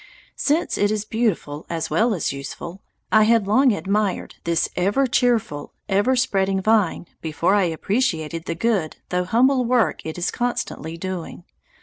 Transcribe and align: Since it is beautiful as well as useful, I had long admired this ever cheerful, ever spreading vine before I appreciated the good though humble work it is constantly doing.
Since 0.35 0.79
it 0.79 0.89
is 0.89 1.05
beautiful 1.05 1.67
as 1.69 1.91
well 1.91 2.15
as 2.15 2.33
useful, 2.33 2.81
I 3.11 3.21
had 3.25 3.45
long 3.45 3.71
admired 3.71 4.33
this 4.45 4.67
ever 4.75 5.05
cheerful, 5.05 5.73
ever 5.87 6.15
spreading 6.15 6.59
vine 6.59 7.05
before 7.21 7.53
I 7.53 7.65
appreciated 7.65 8.45
the 8.45 8.55
good 8.55 8.97
though 9.09 9.25
humble 9.25 9.63
work 9.63 10.03
it 10.03 10.17
is 10.17 10.31
constantly 10.31 10.97
doing. 10.97 11.43